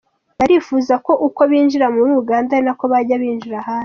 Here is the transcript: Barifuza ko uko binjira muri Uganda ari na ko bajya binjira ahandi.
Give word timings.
Barifuza 0.39 0.93
ko 1.05 1.11
uko 1.27 1.41
binjira 1.49 1.85
muri 1.95 2.11
Uganda 2.21 2.49
ari 2.53 2.65
na 2.67 2.73
ko 2.79 2.85
bajya 2.91 3.15
binjira 3.21 3.57
ahandi. 3.61 3.79